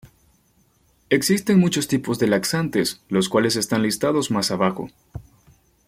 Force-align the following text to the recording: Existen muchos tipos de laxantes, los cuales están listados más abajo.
Existen 1.11 1.59
muchos 1.59 1.87
tipos 1.87 2.17
de 2.17 2.25
laxantes, 2.25 3.03
los 3.09 3.29
cuales 3.29 3.55
están 3.55 3.83
listados 3.83 4.31
más 4.31 4.49
abajo. 4.49 4.89